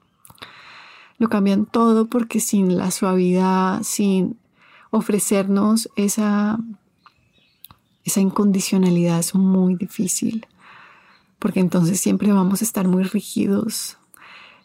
Lo 1.17 1.29
cambian 1.29 1.65
todo 1.65 2.07
porque 2.07 2.39
sin 2.39 2.77
la 2.77 2.91
suavidad, 2.91 3.83
sin 3.83 4.37
ofrecernos 4.91 5.89
esa, 5.95 6.59
esa 8.03 8.21
incondicionalidad 8.21 9.19
es 9.19 9.35
muy 9.35 9.75
difícil, 9.75 10.45
porque 11.39 11.59
entonces 11.59 11.99
siempre 11.99 12.31
vamos 12.31 12.61
a 12.61 12.65
estar 12.65 12.87
muy 12.87 13.03
rígidos, 13.03 13.97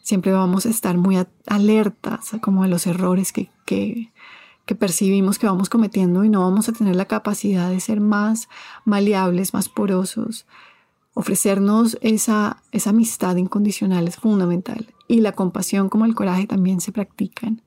siempre 0.01 0.31
vamos 0.31 0.65
a 0.65 0.69
estar 0.69 0.97
muy 0.97 1.17
alertas 1.47 2.31
como 2.41 2.63
a 2.63 2.67
los 2.67 2.87
errores 2.87 3.31
que, 3.31 3.49
que, 3.65 4.11
que 4.65 4.75
percibimos 4.75 5.39
que 5.39 5.47
vamos 5.47 5.69
cometiendo 5.69 6.23
y 6.23 6.29
no 6.29 6.41
vamos 6.41 6.69
a 6.69 6.73
tener 6.73 6.95
la 6.95 7.05
capacidad 7.05 7.69
de 7.69 7.79
ser 7.79 7.99
más 7.99 8.47
maleables, 8.85 9.53
más 9.53 9.69
porosos. 9.69 10.45
Ofrecernos 11.13 11.97
esa, 12.01 12.63
esa 12.71 12.91
amistad 12.91 13.35
incondicional 13.35 14.07
es 14.07 14.15
fundamental 14.15 14.93
y 15.07 15.19
la 15.19 15.33
compasión 15.33 15.89
como 15.89 16.05
el 16.05 16.15
coraje 16.15 16.47
también 16.47 16.79
se 16.79 16.93
practican 16.93 17.61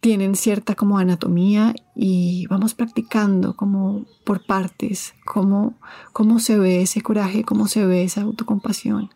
tienen 0.00 0.36
cierta 0.36 0.74
como 0.74 0.98
anatomía 0.98 1.74
y 1.94 2.46
vamos 2.48 2.74
practicando 2.74 3.56
como 3.56 4.04
por 4.24 4.46
partes, 4.46 5.14
cómo, 5.24 5.74
cómo 6.12 6.38
se 6.38 6.58
ve 6.58 6.82
ese 6.82 7.00
coraje, 7.00 7.44
cómo 7.44 7.66
se 7.66 7.84
ve 7.84 8.04
esa 8.04 8.22
autocompasión. 8.22 9.10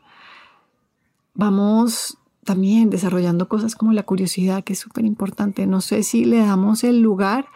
Vamos 1.35 2.19
también 2.45 2.91
desarrollando 2.91 3.49
cosas 3.49 3.77
como 3.77 3.93
la 3.93 4.03
curiosidad, 4.03 4.65
que 4.65 4.73
es 4.73 4.79
súper 4.81 5.05
importante. 5.05 5.67
No 5.67 5.81
sé 5.81 6.03
si 6.03 6.25
le 6.25 6.39
damos 6.39 6.83
el 6.83 7.01
lugar 7.01 7.47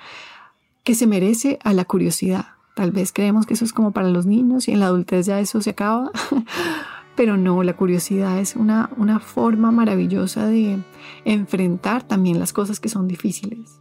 que 0.84 0.94
se 0.94 1.06
merece 1.06 1.58
a 1.64 1.72
la 1.72 1.84
curiosidad. 1.84 2.46
Tal 2.76 2.92
vez 2.92 3.12
creemos 3.12 3.46
que 3.46 3.54
eso 3.54 3.64
es 3.64 3.72
como 3.72 3.92
para 3.92 4.08
los 4.08 4.26
niños 4.26 4.68
y 4.68 4.72
en 4.72 4.80
la 4.80 4.86
adultez 4.86 5.26
ya 5.26 5.40
eso 5.40 5.60
se 5.60 5.70
acaba. 5.70 6.12
Pero 7.16 7.38
no, 7.38 7.62
la 7.62 7.72
curiosidad 7.72 8.38
es 8.38 8.56
una, 8.56 8.90
una 8.98 9.20
forma 9.20 9.70
maravillosa 9.70 10.46
de 10.46 10.78
enfrentar 11.24 12.02
también 12.02 12.38
las 12.38 12.52
cosas 12.52 12.78
que 12.78 12.90
son 12.90 13.08
difíciles. 13.08 13.80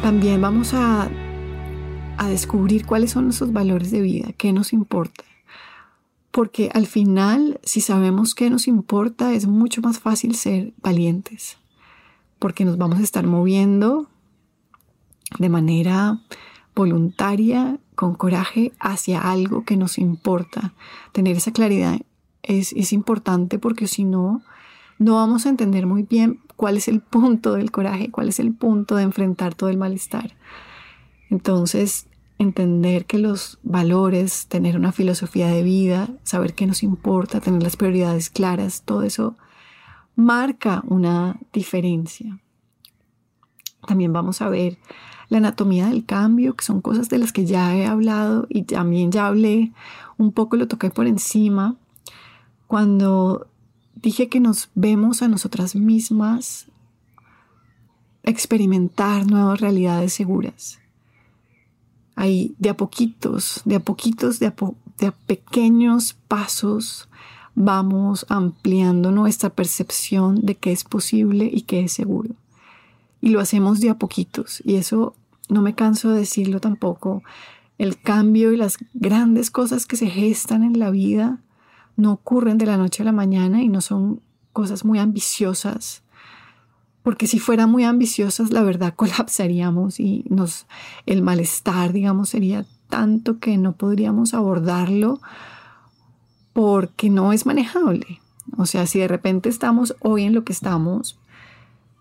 También 0.00 0.40
vamos 0.40 0.72
a, 0.72 1.10
a 2.16 2.28
descubrir 2.28 2.86
cuáles 2.86 3.10
son 3.10 3.24
nuestros 3.24 3.52
valores 3.52 3.90
de 3.90 4.00
vida, 4.00 4.32
qué 4.38 4.54
nos 4.54 4.72
importa. 4.72 5.24
Porque 6.30 6.70
al 6.72 6.86
final, 6.86 7.60
si 7.62 7.82
sabemos 7.82 8.34
qué 8.34 8.48
nos 8.48 8.68
importa, 8.68 9.34
es 9.34 9.46
mucho 9.46 9.82
más 9.82 9.98
fácil 9.98 10.34
ser 10.34 10.72
valientes. 10.80 11.58
Porque 12.38 12.64
nos 12.64 12.78
vamos 12.78 13.00
a 13.00 13.02
estar 13.02 13.26
moviendo 13.26 14.08
de 15.38 15.48
manera 15.48 16.20
voluntaria, 16.74 17.78
con 17.94 18.14
coraje, 18.14 18.72
hacia 18.78 19.20
algo 19.20 19.64
que 19.64 19.76
nos 19.76 19.98
importa. 19.98 20.74
Tener 21.12 21.36
esa 21.36 21.52
claridad 21.52 22.00
es, 22.42 22.72
es 22.72 22.92
importante 22.92 23.58
porque 23.58 23.86
si 23.86 24.04
no, 24.04 24.42
no 24.98 25.16
vamos 25.16 25.46
a 25.46 25.48
entender 25.48 25.86
muy 25.86 26.04
bien 26.04 26.40
cuál 26.56 26.76
es 26.76 26.88
el 26.88 27.00
punto 27.00 27.54
del 27.54 27.70
coraje, 27.70 28.10
cuál 28.10 28.28
es 28.28 28.40
el 28.40 28.52
punto 28.52 28.96
de 28.96 29.02
enfrentar 29.02 29.54
todo 29.54 29.70
el 29.70 29.76
malestar. 29.76 30.34
Entonces, 31.30 32.06
entender 32.38 33.04
que 33.04 33.18
los 33.18 33.58
valores, 33.62 34.46
tener 34.46 34.76
una 34.76 34.92
filosofía 34.92 35.48
de 35.48 35.62
vida, 35.62 36.08
saber 36.22 36.54
qué 36.54 36.66
nos 36.66 36.82
importa, 36.82 37.40
tener 37.40 37.62
las 37.62 37.76
prioridades 37.76 38.30
claras, 38.30 38.82
todo 38.84 39.02
eso 39.02 39.36
marca 40.14 40.82
una 40.86 41.38
diferencia. 41.52 42.40
También 43.86 44.12
vamos 44.12 44.42
a 44.42 44.48
ver 44.48 44.78
la 45.28 45.38
anatomía 45.38 45.88
del 45.88 46.04
cambio, 46.04 46.54
que 46.54 46.64
son 46.64 46.80
cosas 46.80 47.08
de 47.08 47.18
las 47.18 47.32
que 47.32 47.44
ya 47.44 47.74
he 47.76 47.86
hablado 47.86 48.46
y 48.48 48.62
también 48.62 49.12
ya 49.12 49.26
hablé 49.26 49.72
un 50.16 50.32
poco, 50.32 50.56
lo 50.56 50.68
toqué 50.68 50.90
por 50.90 51.06
encima, 51.06 51.76
cuando 52.66 53.46
dije 53.94 54.28
que 54.28 54.40
nos 54.40 54.70
vemos 54.74 55.22
a 55.22 55.28
nosotras 55.28 55.74
mismas 55.74 56.66
experimentar 58.22 59.26
nuevas 59.26 59.60
realidades 59.60 60.12
seguras. 60.12 60.78
Ahí 62.14 62.54
de 62.58 62.70
a 62.70 62.76
poquitos, 62.76 63.62
de 63.64 63.76
a 63.76 63.80
poquitos, 63.80 64.38
de 64.38 64.46
a, 64.46 65.12
pequeños 65.26 66.14
pasos 66.26 67.08
vamos 67.54 68.26
ampliando 68.28 69.10
nuestra 69.10 69.50
percepción 69.50 70.44
de 70.44 70.56
qué 70.56 70.72
es 70.72 70.84
posible 70.84 71.48
y 71.52 71.62
qué 71.62 71.84
es 71.84 71.92
seguro. 71.92 72.34
Y 73.20 73.30
lo 73.30 73.40
hacemos 73.40 73.80
de 73.80 73.90
a 73.90 73.98
poquitos. 73.98 74.62
Y 74.64 74.76
eso 74.76 75.14
no 75.48 75.62
me 75.62 75.74
canso 75.74 76.10
de 76.10 76.20
decirlo 76.20 76.60
tampoco. 76.60 77.22
El 77.78 78.00
cambio 78.00 78.52
y 78.52 78.56
las 78.56 78.78
grandes 78.94 79.50
cosas 79.50 79.86
que 79.86 79.96
se 79.96 80.08
gestan 80.08 80.62
en 80.62 80.78
la 80.78 80.90
vida 80.90 81.38
no 81.96 82.12
ocurren 82.12 82.58
de 82.58 82.66
la 82.66 82.76
noche 82.76 83.02
a 83.02 83.06
la 83.06 83.12
mañana 83.12 83.62
y 83.62 83.68
no 83.68 83.80
son 83.80 84.20
cosas 84.52 84.84
muy 84.84 84.98
ambiciosas. 84.98 86.02
Porque 87.02 87.26
si 87.26 87.38
fueran 87.38 87.70
muy 87.70 87.84
ambiciosas, 87.84 88.52
la 88.52 88.62
verdad 88.62 88.94
colapsaríamos 88.96 90.00
y 90.00 90.24
nos, 90.28 90.66
el 91.06 91.22
malestar, 91.22 91.92
digamos, 91.92 92.30
sería 92.30 92.66
tanto 92.88 93.38
que 93.38 93.56
no 93.58 93.72
podríamos 93.72 94.34
abordarlo 94.34 95.20
porque 96.52 97.10
no 97.10 97.32
es 97.32 97.46
manejable. 97.46 98.20
O 98.56 98.66
sea, 98.66 98.86
si 98.86 98.98
de 98.98 99.08
repente 99.08 99.48
estamos 99.48 99.94
hoy 100.00 100.24
en 100.24 100.34
lo 100.34 100.44
que 100.44 100.52
estamos, 100.52 101.18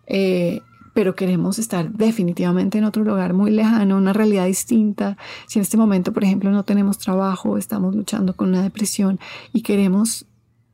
eh, 0.07 0.61
pero 0.97 1.13
queremos 1.13 1.59
estar 1.59 1.91
definitivamente 1.91 2.79
en 2.79 2.83
otro 2.83 3.03
lugar 3.03 3.35
muy 3.35 3.51
lejano, 3.51 3.97
una 3.97 4.13
realidad 4.13 4.47
distinta. 4.47 5.15
Si 5.45 5.59
en 5.59 5.61
este 5.61 5.77
momento, 5.77 6.11
por 6.11 6.23
ejemplo, 6.23 6.49
no 6.49 6.63
tenemos 6.63 6.97
trabajo, 6.97 7.59
estamos 7.59 7.93
luchando 7.93 8.35
con 8.35 8.49
una 8.49 8.63
depresión 8.63 9.19
y 9.53 9.61
queremos 9.61 10.25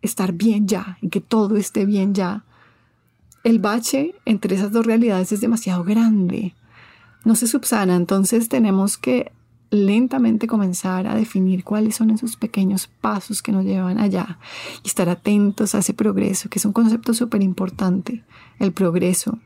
estar 0.02 0.32
bien 0.32 0.66
ya 0.66 0.98
y 1.02 1.10
que 1.10 1.20
todo 1.20 1.58
esté 1.58 1.86
bien 1.86 2.14
ya, 2.14 2.46
el 3.44 3.60
bache 3.60 4.16
entre 4.24 4.56
esas 4.56 4.72
dos 4.72 4.86
realidades 4.86 5.34
es 5.34 5.42
demasiado 5.42 5.84
grande. 5.84 6.56
No 7.26 7.36
se 7.36 7.46
subsana, 7.46 7.98
entonces 7.98 8.48
tenemos 8.48 8.98
que 8.98 9.34
lentamente 9.72 10.48
comenzar 10.48 11.06
a 11.06 11.16
definir 11.16 11.66
cuáles 11.66 11.98
son 11.98 12.12
esos 12.12 12.38
pequeños 12.38 12.88
pasos 13.02 13.42
que 13.42 13.52
nos 13.52 13.66
llevan 13.66 14.00
allá 14.00 14.40
y 14.86 14.88
estar 14.88 15.10
atentos 15.10 15.76
a 15.76 15.80
ese 15.80 15.94
progreso, 15.94 16.48
que 16.48 16.60
es 16.60 16.66
un 16.66 16.72
concepto 16.72 17.14
súper 17.14 17.44
importante, 17.44 18.24
el 18.60 18.72
progreso 18.72 19.38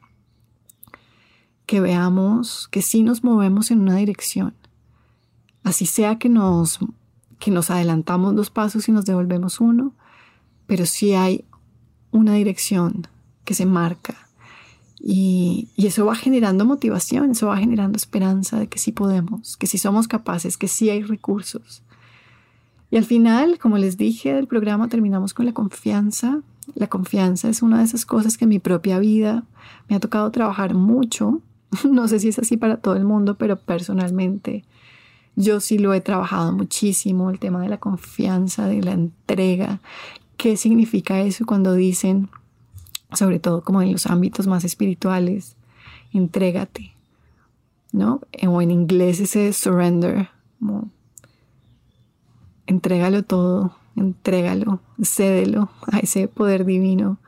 que 1.67 1.81
veamos 1.81 2.69
que 2.71 2.81
sí 2.81 3.03
nos 3.03 3.23
movemos 3.23 3.69
en 3.69 3.81
una 3.81 3.97
dirección. 3.97 4.55
Así 5.63 5.85
sea 5.85 6.17
que 6.17 6.29
nos, 6.29 6.79
que 7.39 7.51
nos 7.51 7.69
adelantamos 7.69 8.35
dos 8.35 8.49
pasos 8.49 8.87
y 8.87 8.93
nos 8.93 9.05
devolvemos 9.05 9.59
uno, 9.59 9.93
pero 10.65 10.85
sí 10.85 11.13
hay 11.13 11.43
una 12.09 12.33
dirección 12.33 13.07
que 13.43 13.53
se 13.53 13.65
marca. 13.65 14.15
Y, 14.97 15.69
y, 15.75 15.87
eso 15.87 16.05
va 16.05 16.15
generando 16.15 16.65
motivación, 16.65 17.31
eso 17.31 17.47
va 17.47 17.57
generando 17.57 17.97
esperanza 17.97 18.57
de 18.57 18.67
que 18.67 18.79
sí 18.79 18.91
podemos, 18.91 19.57
que 19.57 19.67
sí 19.67 19.77
somos 19.77 20.07
capaces, 20.07 20.57
que 20.57 20.67
sí 20.67 20.89
hay 20.89 21.03
recursos. 21.03 21.83
Y 22.89 22.97
al 22.97 23.03
final, 23.03 23.59
como 23.59 23.77
les 23.77 23.97
dije 23.97 24.33
del 24.33 24.47
programa, 24.47 24.87
terminamos 24.87 25.33
con 25.33 25.45
la 25.45 25.53
confianza. 25.53 26.41
La 26.75 26.87
confianza 26.87 27.49
es 27.49 27.61
una 27.61 27.79
de 27.79 27.83
esas 27.83 28.05
cosas 28.05 28.37
que 28.37 28.45
en 28.45 28.49
mi 28.49 28.59
propia 28.59 28.99
vida 28.99 29.43
me 29.89 29.97
ha 29.97 29.99
tocado 29.99 30.31
trabajar 30.31 30.73
mucho 30.73 31.41
No 31.89 32.07
sé 32.07 32.19
si 32.19 32.29
es 32.29 32.39
así 32.39 32.57
para 32.57 32.77
todo 32.77 32.95
el 32.95 33.05
mundo, 33.05 33.37
pero 33.37 33.57
personalmente 33.57 34.63
yo 35.35 35.59
sí 35.59 35.77
lo 35.77 35.93
he 35.93 36.01
trabajado 36.01 36.51
muchísimo, 36.51 37.29
el 37.29 37.39
tema 37.39 37.61
de 37.61 37.69
la 37.69 37.77
confianza, 37.77 38.67
de 38.67 38.81
la 38.81 38.93
entrega. 38.93 39.81
¿Qué 40.35 40.57
significa 40.57 41.21
eso 41.21 41.45
cuando 41.45 41.73
dicen, 41.73 42.29
sobre 43.13 43.39
todo 43.39 43.63
como 43.63 43.81
en 43.81 43.91
los 43.91 44.07
ámbitos 44.07 44.47
más 44.47 44.63
espirituales, 44.63 45.55
entrégate? 46.11 46.93
¿No? 47.91 48.21
O 48.47 48.61
en 48.61 48.71
inglés 48.71 49.19
ese 49.19 49.53
surrender, 49.53 50.29
como 50.59 50.89
entrégalo 52.65 53.23
todo, 53.23 53.75
entrégalo, 53.95 54.81
cédelo 55.03 55.69
a 55.91 55.99
ese 55.99 56.27
poder 56.27 56.65
divino 56.65 57.19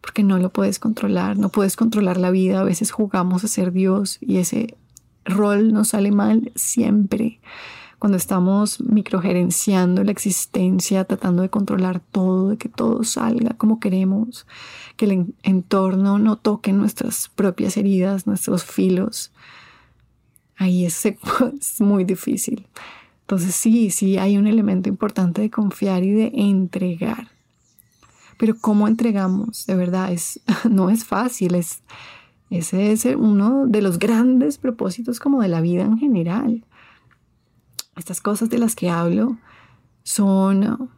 porque 0.00 0.22
no 0.22 0.38
lo 0.38 0.50
puedes 0.50 0.78
controlar, 0.78 1.36
no 1.38 1.48
puedes 1.48 1.76
controlar 1.76 2.18
la 2.18 2.30
vida, 2.30 2.60
a 2.60 2.64
veces 2.64 2.90
jugamos 2.90 3.44
a 3.44 3.48
ser 3.48 3.72
Dios 3.72 4.18
y 4.20 4.38
ese 4.38 4.76
rol 5.24 5.72
nos 5.72 5.88
sale 5.88 6.12
mal 6.12 6.52
siempre. 6.54 7.40
Cuando 7.98 8.16
estamos 8.16 8.80
microgerenciando 8.80 10.04
la 10.04 10.12
existencia, 10.12 11.04
tratando 11.04 11.42
de 11.42 11.50
controlar 11.50 12.00
todo, 12.00 12.50
de 12.50 12.56
que 12.56 12.68
todo 12.68 13.02
salga 13.02 13.54
como 13.56 13.80
queremos, 13.80 14.46
que 14.96 15.06
el 15.06 15.34
entorno 15.42 16.18
no 16.18 16.36
toque 16.36 16.72
nuestras 16.72 17.28
propias 17.34 17.76
heridas, 17.76 18.28
nuestros 18.28 18.64
filos, 18.64 19.32
ahí 20.56 20.84
es, 20.84 21.06
es 21.60 21.80
muy 21.80 22.04
difícil. 22.04 22.68
Entonces 23.22 23.54
sí, 23.54 23.90
sí 23.90 24.16
hay 24.16 24.38
un 24.38 24.46
elemento 24.46 24.88
importante 24.88 25.42
de 25.42 25.50
confiar 25.50 26.04
y 26.04 26.12
de 26.12 26.32
entregar. 26.34 27.28
Pero 28.38 28.56
cómo 28.58 28.88
entregamos, 28.88 29.66
de 29.66 29.74
verdad, 29.74 30.12
es, 30.12 30.40
no 30.70 30.88
es 30.88 31.04
fácil, 31.04 31.54
es, 31.54 31.82
ese 32.48 32.92
es 32.92 33.04
uno 33.04 33.66
de 33.66 33.82
los 33.82 33.98
grandes 33.98 34.56
propósitos 34.56 35.20
como 35.20 35.42
de 35.42 35.48
la 35.48 35.60
vida 35.60 35.82
en 35.82 35.98
general. 35.98 36.64
Estas 37.96 38.20
cosas 38.22 38.48
de 38.48 38.58
las 38.58 38.74
que 38.74 38.88
hablo 38.88 39.36
son 40.04 40.88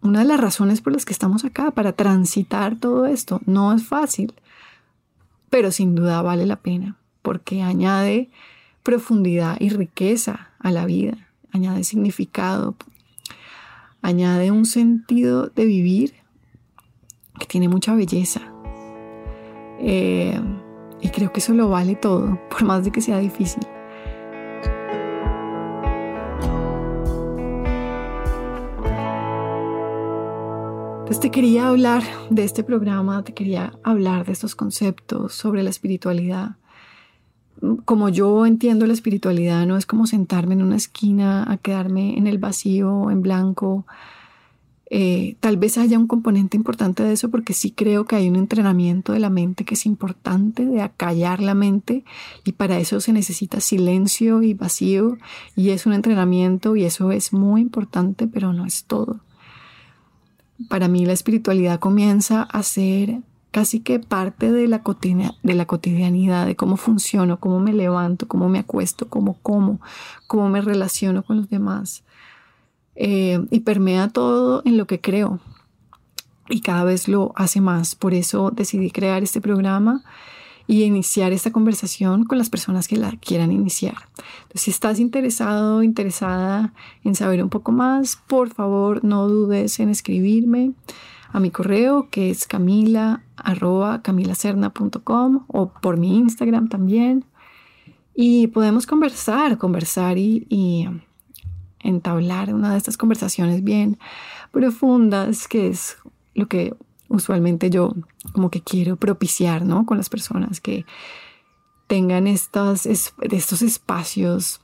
una 0.00 0.20
de 0.20 0.24
las 0.24 0.40
razones 0.40 0.80
por 0.80 0.92
las 0.92 1.04
que 1.04 1.12
estamos 1.12 1.44
acá, 1.44 1.70
para 1.70 1.92
transitar 1.92 2.76
todo 2.76 3.06
esto. 3.06 3.40
No 3.46 3.72
es 3.72 3.84
fácil, 3.84 4.34
pero 5.50 5.70
sin 5.70 5.94
duda 5.94 6.22
vale 6.22 6.46
la 6.46 6.56
pena, 6.56 6.96
porque 7.22 7.62
añade 7.62 8.30
profundidad 8.82 9.56
y 9.60 9.68
riqueza 9.68 10.50
a 10.58 10.70
la 10.70 10.86
vida, 10.86 11.28
añade 11.52 11.84
significado, 11.84 12.74
añade 14.02 14.50
un 14.50 14.64
sentido 14.64 15.48
de 15.48 15.64
vivir 15.66 16.14
que 17.38 17.46
tiene 17.46 17.68
mucha 17.68 17.94
belleza. 17.94 18.40
Eh, 19.80 20.40
y 21.00 21.08
creo 21.10 21.32
que 21.32 21.40
eso 21.40 21.54
lo 21.54 21.68
vale 21.68 21.94
todo, 21.94 22.38
por 22.50 22.64
más 22.64 22.84
de 22.84 22.90
que 22.90 23.00
sea 23.00 23.18
difícil. 23.18 23.66
Entonces 31.08 31.22
te 31.22 31.30
quería 31.30 31.68
hablar 31.68 32.02
de 32.28 32.44
este 32.44 32.62
programa, 32.62 33.24
te 33.24 33.32
quería 33.32 33.72
hablar 33.82 34.26
de 34.26 34.32
estos 34.32 34.54
conceptos 34.54 35.32
sobre 35.32 35.62
la 35.62 35.70
espiritualidad. 35.70 36.56
Como 37.86 38.10
yo 38.10 38.44
entiendo 38.44 38.86
la 38.86 38.92
espiritualidad, 38.92 39.66
no 39.66 39.78
es 39.78 39.86
como 39.86 40.06
sentarme 40.06 40.52
en 40.52 40.62
una 40.62 40.76
esquina 40.76 41.50
a 41.50 41.56
quedarme 41.56 42.18
en 42.18 42.26
el 42.26 42.36
vacío, 42.36 43.10
en 43.10 43.22
blanco, 43.22 43.86
eh, 44.90 45.36
tal 45.40 45.58
vez 45.58 45.76
haya 45.76 45.98
un 45.98 46.06
componente 46.06 46.56
importante 46.56 47.02
de 47.02 47.12
eso 47.12 47.30
porque 47.30 47.52
sí 47.52 47.72
creo 47.72 48.06
que 48.06 48.16
hay 48.16 48.28
un 48.28 48.36
entrenamiento 48.36 49.12
de 49.12 49.18
la 49.18 49.28
mente 49.28 49.66
que 49.66 49.74
es 49.74 49.84
importante, 49.84 50.64
de 50.64 50.80
acallar 50.80 51.40
la 51.40 51.54
mente 51.54 52.04
y 52.44 52.52
para 52.52 52.78
eso 52.78 53.00
se 53.00 53.12
necesita 53.12 53.60
silencio 53.60 54.42
y 54.42 54.54
vacío 54.54 55.18
y 55.56 55.70
es 55.70 55.84
un 55.84 55.92
entrenamiento 55.92 56.74
y 56.74 56.84
eso 56.84 57.12
es 57.12 57.34
muy 57.34 57.60
importante, 57.60 58.26
pero 58.26 58.54
no 58.54 58.64
es 58.64 58.84
todo. 58.84 59.20
Para 60.70 60.88
mí 60.88 61.04
la 61.04 61.12
espiritualidad 61.12 61.78
comienza 61.78 62.42
a 62.42 62.62
ser 62.62 63.20
casi 63.50 63.80
que 63.80 63.98
parte 63.98 64.52
de 64.52 64.68
la, 64.68 64.82
de 65.42 65.54
la 65.54 65.66
cotidianidad, 65.66 66.46
de 66.46 66.56
cómo 66.56 66.78
funciono, 66.78 67.40
cómo 67.40 67.60
me 67.60 67.74
levanto, 67.74 68.26
cómo 68.26 68.48
me 68.48 68.58
acuesto, 68.58 69.08
cómo 69.08 69.34
como, 69.42 69.80
cómo 70.26 70.48
me 70.48 70.62
relaciono 70.62 71.22
con 71.22 71.36
los 71.36 71.50
demás. 71.50 72.04
Eh, 73.00 73.46
y 73.52 73.60
permea 73.60 74.08
todo 74.08 74.60
en 74.64 74.76
lo 74.76 74.88
que 74.88 75.00
creo. 75.00 75.38
Y 76.48 76.62
cada 76.62 76.82
vez 76.82 77.06
lo 77.06 77.32
hace 77.36 77.60
más. 77.60 77.94
Por 77.94 78.12
eso 78.12 78.50
decidí 78.50 78.90
crear 78.90 79.22
este 79.22 79.40
programa 79.40 80.02
y 80.66 80.82
iniciar 80.82 81.32
esta 81.32 81.52
conversación 81.52 82.24
con 82.24 82.38
las 82.38 82.50
personas 82.50 82.88
que 82.88 82.96
la 82.96 83.12
quieran 83.12 83.52
iniciar. 83.52 83.94
Entonces, 84.42 84.62
si 84.62 84.70
estás 84.72 84.98
interesado, 84.98 85.84
interesada 85.84 86.74
en 87.04 87.14
saber 87.14 87.40
un 87.40 87.50
poco 87.50 87.70
más, 87.70 88.16
por 88.26 88.50
favor 88.50 89.04
no 89.04 89.28
dudes 89.28 89.78
en 89.78 89.90
escribirme 89.90 90.72
a 91.30 91.38
mi 91.38 91.52
correo 91.52 92.08
que 92.10 92.30
es 92.30 92.48
camila 92.48 93.22
camilacerna.com 94.02 95.44
o 95.46 95.68
por 95.68 95.98
mi 95.98 96.16
Instagram 96.16 96.68
también. 96.68 97.24
Y 98.12 98.48
podemos 98.48 98.86
conversar, 98.86 99.56
conversar 99.56 100.18
y 100.18 100.88
entablar 101.80 102.52
una 102.54 102.72
de 102.72 102.78
estas 102.78 102.96
conversaciones 102.96 103.62
bien 103.62 103.98
profundas, 104.52 105.48
que 105.48 105.68
es 105.68 105.96
lo 106.34 106.46
que 106.46 106.74
usualmente 107.08 107.70
yo 107.70 107.94
como 108.32 108.50
que 108.50 108.60
quiero 108.60 108.96
propiciar, 108.96 109.64
¿no? 109.64 109.86
Con 109.86 109.96
las 109.96 110.08
personas 110.08 110.60
que 110.60 110.84
tengan 111.86 112.26
estos, 112.26 112.86
estos 112.86 113.62
espacios 113.62 114.60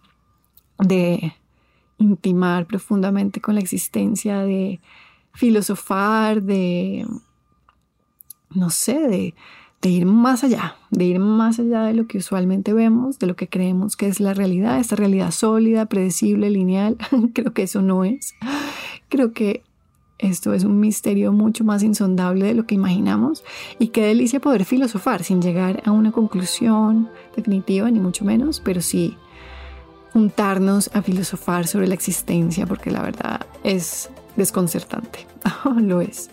de 0.79 1.35
intimar 1.99 2.67
profundamente 2.67 3.41
con 3.41 3.55
la 3.55 3.61
existencia, 3.61 4.41
de 4.41 4.81
filosofar, 5.33 6.43
de, 6.43 7.07
no 8.51 8.71
sé, 8.71 9.09
de, 9.09 9.35
de 9.85 9.91
ir 9.91 10.07
más 10.07 10.43
allá, 10.45 10.77
de 10.91 11.05
ir 11.05 11.19
más 11.19 11.59
allá 11.59 11.83
de 11.83 11.93
lo 11.93 12.07
que 12.07 12.17
usualmente 12.17 12.73
vemos, 12.73 13.19
de 13.19 13.27
lo 13.27 13.37
que 13.37 13.51
creemos 13.51 13.99
que 13.99 14.07
es 14.07 14.19
la 14.19 14.33
realidad, 14.33 14.81
esta 14.81 14.97
realidad 14.97 15.31
sólida, 15.31 15.85
predecible, 15.85 16.49
lineal. 16.49 16.97
Creo 17.35 17.53
que 17.53 17.65
eso 17.65 17.83
no 17.83 18.03
es. 18.03 18.35
Creo 19.11 19.35
que 19.35 19.63
esto 20.17 20.55
es 20.55 20.65
un 20.65 20.81
misterio 20.81 21.33
mucho 21.33 21.65
más 21.65 21.83
insondable 21.83 22.47
de 22.47 22.55
lo 22.55 22.65
que 22.65 22.75
imaginamos 22.75 23.45
y 23.79 23.89
qué 23.89 24.07
delicia 24.07 24.41
poder 24.41 24.65
filosofar 24.65 25.23
sin 25.23 25.43
llegar 25.43 25.83
a 25.85 25.91
una 25.91 26.13
conclusión 26.13 27.11
definitiva, 27.37 27.91
ni 27.91 28.01
mucho 28.01 28.25
menos, 28.25 28.61
pero 28.61 28.81
sí 28.81 29.19
juntarnos 30.15 30.89
a 30.95 31.03
filosofar 31.03 31.67
sobre 31.67 31.89
la 31.89 31.95
existencia, 31.95 32.65
porque 32.65 32.91
la 32.91 33.03
verdad 33.03 33.47
es 33.65 34.09
desconcertante, 34.35 35.27
lo 35.77 36.01
es, 36.01 36.31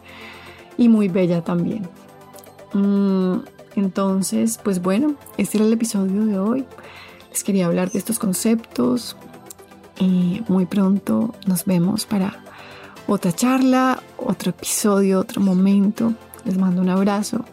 y 0.77 0.87
muy 0.87 1.09
bella 1.09 1.43
también. 1.43 1.89
Mm, 2.73 3.37
entonces, 3.75 4.59
pues 4.63 4.81
bueno, 4.81 5.15
este 5.37 5.57
era 5.57 5.65
el 5.65 5.73
episodio 5.73 6.25
de 6.25 6.39
hoy. 6.39 6.65
Les 7.29 7.43
quería 7.43 7.67
hablar 7.67 7.91
de 7.91 7.99
estos 7.99 8.19
conceptos 8.19 9.15
y 9.99 10.43
muy 10.47 10.65
pronto 10.65 11.33
nos 11.45 11.65
vemos 11.65 12.05
para 12.05 12.43
otra 13.07 13.31
charla, 13.31 14.01
otro 14.17 14.51
episodio, 14.51 15.19
otro 15.19 15.41
momento. 15.41 16.13
Les 16.43 16.57
mando 16.57 16.81
un 16.81 16.89
abrazo 16.89 17.45